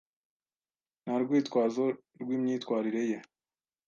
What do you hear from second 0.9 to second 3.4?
Nta rwitwazo rwimyitwarire ye.